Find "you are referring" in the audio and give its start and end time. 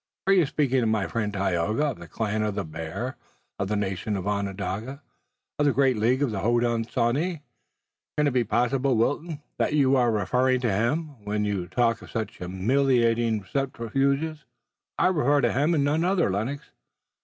9.73-10.59